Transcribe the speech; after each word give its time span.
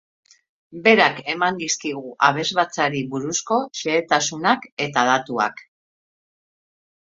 Berak 0.85 1.19
eman 1.33 1.59
dizkigu 1.63 2.13
abesbatzari 2.29 3.03
buruzko 3.13 3.61
xehetasunak 3.83 4.69
eta 4.89 5.07
datuak. 5.13 5.65